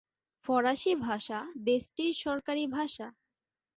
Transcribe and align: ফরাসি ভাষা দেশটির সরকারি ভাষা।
ফরাসি 0.45 0.91
ভাষা 1.05 1.39
দেশটির 1.65 2.13
সরকারি 2.23 2.63
ভাষা। 2.67 3.07